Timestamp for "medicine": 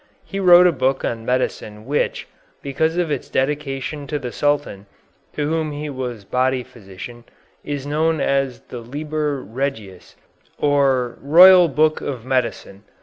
1.27-1.85, 12.25-12.83